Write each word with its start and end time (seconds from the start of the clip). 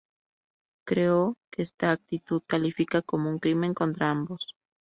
Creo 0.83 1.37
que 1.51 1.61
esta 1.61 1.91
actitud 1.91 2.41
califica 2.47 3.03
como 3.03 3.29
un 3.29 3.37
crimen 3.37 3.75
contra 3.75 4.09
ambos. 4.09 4.55